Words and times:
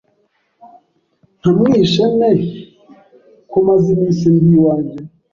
namwishe 1.41 2.03
nte 2.15 2.31
ko 3.49 3.57
maze 3.67 3.87
iminsi 3.95 4.25
ndi 4.35 4.47
iwanjye 4.57 4.97